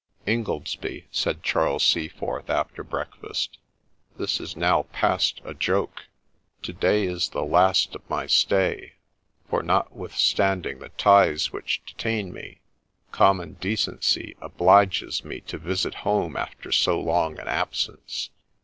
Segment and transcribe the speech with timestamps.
[0.35, 3.59] 'Ingoldsby,' said Charles Seaforth, after breakfast,'
[4.17, 6.05] this is now past a joke;
[6.63, 8.93] to day is the last of my stay;
[9.47, 12.61] for, notwith standing the ties which detain me,
[13.11, 18.31] common decency obliges me to visit home after so long an absence.